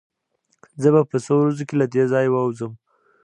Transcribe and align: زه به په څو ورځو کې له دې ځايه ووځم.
زه 0.81 0.89
به 0.93 1.01
په 1.11 1.17
څو 1.25 1.33
ورځو 1.39 1.63
کې 1.67 1.75
له 1.81 1.85
دې 1.93 2.03
ځايه 2.11 2.29
ووځم. 2.31 2.71